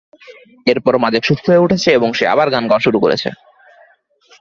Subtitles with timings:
[0.67, 3.29] এরপর মাজেক সুস্থ হয়ে উঠেছে এবং সে আবার গান গাওয়া শুরু করেছে।